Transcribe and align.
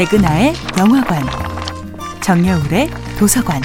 백은하의 0.00 0.54
영화관, 0.78 1.22
정여울의 2.22 2.88
도서관. 3.18 3.60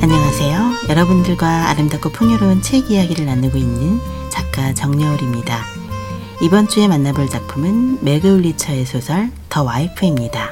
안녕하세요. 0.00 0.88
여러분들과 0.88 1.70
아름답고 1.70 2.12
풍요로운 2.12 2.62
책 2.62 2.92
이야기를 2.92 3.26
나누고 3.26 3.58
있는 3.58 3.98
작가 4.30 4.72
정여울입니다. 4.72 5.64
이번 6.42 6.68
주에 6.68 6.86
만나볼 6.86 7.28
작품은 7.28 8.04
매그 8.04 8.28
울리처의 8.28 8.86
소설 8.86 9.32
더 9.48 9.64
와이프입니다. 9.64 10.48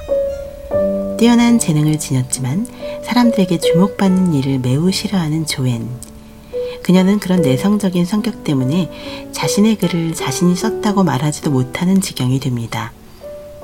뛰어난 1.21 1.61
재능을 1.61 2.01
지녔지만 2.01 2.67
사람들에게 3.05 3.61
주목받는 3.61 4.35
일을 4.35 4.59
매우 4.59 4.91
싫어하는 4.91 5.47
조엔. 5.47 6.10
그녀는 6.83 7.19
그런 7.19 7.43
내성적인 7.43 8.05
성격 8.05 8.45
때문에 8.45 8.91
자신의 9.33 9.77
글을 9.77 10.15
자신이 10.15 10.57
썼다고 10.57 11.05
말하지도 11.05 11.51
못하는 11.51 12.01
지경이 12.01 12.41
됩니다. 12.41 12.93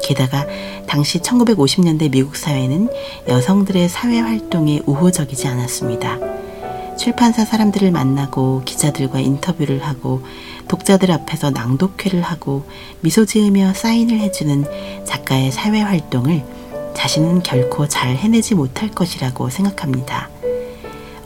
게다가 0.02 0.47
당시 0.87 1.19
1950년대 1.20 2.11
미국 2.11 2.37
사회는 2.37 2.89
여성들의 3.29 3.89
사회 3.89 4.20
활동에 4.20 4.80
우호적이지 4.87 5.48
않았습니다. 5.48 6.19
출판사 6.97 7.45
사람들을 7.45 7.91
만나고 7.91 8.62
기자들과 8.65 9.20
인터뷰를 9.20 9.84
하고 9.84 10.23
독자들 10.69 11.11
앞에서 11.11 11.51
낭독회를 11.51 12.23
하고 12.23 12.64
미소 13.01 13.25
지으며 13.25 13.75
사인을 13.75 14.19
해주는 14.20 15.05
작가의 15.05 15.53
사회 15.53 15.80
활동을 15.80 16.45
자신은 16.95 17.42
결코 17.42 17.87
잘 17.87 18.17
해내지 18.17 18.55
못할 18.55 18.91
것이라고 18.91 19.51
생각합니다. 19.51 20.30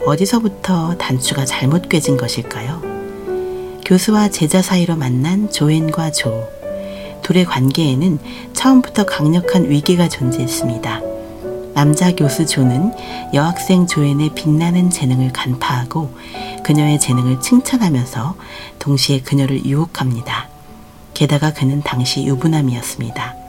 어디서부터 0.05 0.97
단추가 0.97 1.45
잘못 1.45 1.87
꿰진 1.87 2.17
것일까요? 2.17 2.81
교수와 3.85 4.29
제자 4.29 4.61
사이로 4.61 4.95
만난 4.95 5.51
조앤과 5.51 6.11
조. 6.11 6.49
둘의 7.21 7.45
관계에는 7.45 8.17
처음부터 8.53 9.05
강력한 9.05 9.69
위기가 9.69 10.09
존재했습니다. 10.09 11.01
남자 11.73 12.13
교수 12.15 12.45
조는 12.45 12.93
여학생 13.33 13.85
조앤의 13.85 14.31
빛나는 14.33 14.89
재능을 14.89 15.31
간파하고 15.31 16.13
그녀의 16.63 16.99
재능을 16.99 17.39
칭찬하면서 17.39 18.35
동시에 18.79 19.21
그녀를 19.21 19.65
유혹합니다. 19.65 20.49
게다가 21.13 21.53
그는 21.53 21.81
당시 21.83 22.25
유부남이었습니다. 22.25 23.40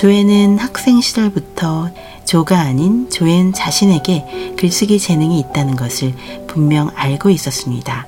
조앤은 0.00 0.56
학생 0.56 1.02
시절부터 1.02 1.90
조가 2.24 2.58
아닌 2.58 3.10
조앤 3.10 3.52
자신에게 3.52 4.54
글쓰기 4.58 4.98
재능이 4.98 5.38
있다는 5.40 5.76
것을 5.76 6.14
분명 6.46 6.90
알고 6.94 7.28
있었습니다. 7.28 8.06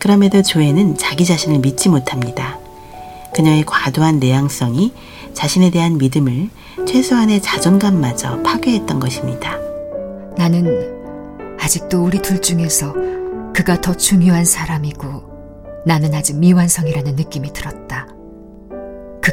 그럼에도 0.00 0.42
조앤은 0.42 0.98
자기 0.98 1.24
자신을 1.24 1.60
믿지 1.60 1.88
못합니다. 1.88 2.58
그녀의 3.32 3.62
과도한 3.64 4.18
내향성이 4.18 4.92
자신에 5.34 5.70
대한 5.70 5.98
믿음을 5.98 6.50
최소한의 6.84 7.42
자존감마저 7.42 8.42
파괴했던 8.42 8.98
것입니다. 8.98 9.56
나는 10.36 10.66
아직도 11.60 12.02
우리 12.02 12.20
둘 12.22 12.42
중에서 12.42 12.92
그가 13.54 13.80
더 13.80 13.96
중요한 13.96 14.44
사람이고 14.44 15.84
나는 15.86 16.12
아직 16.12 16.38
미완성이라는 16.38 17.14
느낌이 17.14 17.52
들었다. 17.52 18.08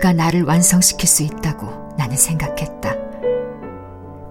그가 0.02 0.14
나를 0.14 0.42
완성시킬 0.42 1.08
수 1.08 1.22
있다고 1.22 1.94
나는 1.96 2.18
생각했다. 2.18 2.96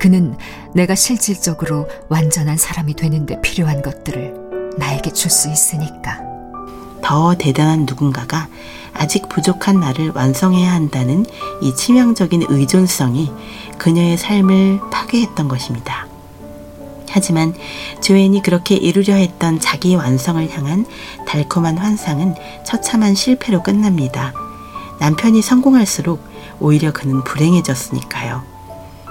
그는 0.00 0.36
내가 0.74 0.96
실질적으로 0.96 1.86
완전한 2.08 2.56
사람이 2.56 2.94
되는데 2.94 3.40
필요한 3.40 3.80
것들을 3.80 4.74
나에게 4.78 5.12
줄 5.12 5.30
수 5.30 5.48
있으니까. 5.48 6.18
더 7.04 7.36
대단한 7.38 7.86
누군가가 7.86 8.48
아직 8.94 9.28
부족한 9.28 9.78
나를 9.78 10.10
완성해야 10.12 10.72
한다는 10.72 11.24
이 11.62 11.72
치명적인 11.76 12.46
의존성이 12.48 13.30
그녀의 13.78 14.18
삶을 14.18 14.80
파괴했던 14.90 15.46
것입니다. 15.46 16.08
하지만 17.08 17.54
조앤이 18.00 18.42
그렇게 18.42 18.74
이루려 18.74 19.14
했던 19.14 19.60
자기 19.60 19.94
완성을 19.94 20.50
향한 20.50 20.84
달콤한 21.28 21.78
환상은 21.78 22.34
처참한 22.64 23.14
실패로 23.14 23.62
끝납니다. 23.62 24.32
남편이 25.00 25.42
성공할수록 25.42 26.22
오히려 26.60 26.92
그는 26.92 27.24
불행해졌으니까요. 27.24 28.42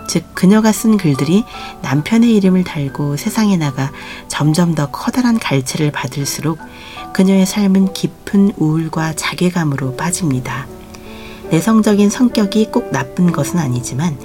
즉, 0.07 0.33
그녀가 0.33 0.72
쓴 0.72 0.97
글들이 0.97 1.44
남편의 1.81 2.33
이름을 2.35 2.63
달고 2.63 3.17
세상에 3.17 3.57
나가 3.57 3.91
점점 4.28 4.73
더 4.73 4.89
커다란 4.89 5.38
갈채를 5.38 5.91
받을수록 5.91 6.57
그녀의 7.13 7.45
삶은 7.45 7.94
깊은 7.94 8.53
우울과 8.57 9.13
자괴감으로 9.13 9.95
빠집니다. 9.95 10.67
내성적인 11.51 12.09
성격이 12.09 12.69
꼭 12.72 12.91
나쁜 12.91 13.31
것은 13.31 13.59
아니지만 13.59 14.17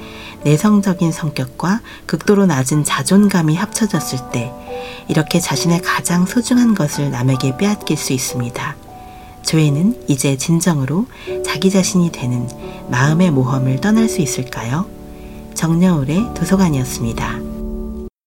내성적인 0.45 1.11
성격과 1.11 1.81
극도로 2.07 2.47
낮은 2.47 2.85
자존감이 2.85 3.57
합쳐졌을 3.57 4.31
때 4.31 4.53
이렇게 5.09 5.41
자신의 5.41 5.81
가장 5.83 6.27
소중한 6.27 6.75
것을 6.75 7.11
남에게 7.11 7.57
빼앗길 7.57 7.97
수 7.97 8.13
있습니다. 8.13 8.84
조회는 9.45 10.05
이제 10.09 10.37
진정으로 10.37 11.07
자기 11.45 11.71
자신이 11.71 12.11
되는 12.13 12.49
마음의 12.91 13.31
모험을 13.31 13.81
떠날 13.81 14.09
수 14.09 14.21
있을까요? 14.21 14.87
정여울의 15.55 16.35
도서관이었습니다. 16.35 17.44